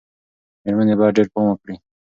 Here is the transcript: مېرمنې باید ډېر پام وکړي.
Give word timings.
مېرمنې 0.63 0.95
باید 0.99 1.15
ډېر 1.17 1.27
پام 1.33 1.45
وکړي. 1.49 1.75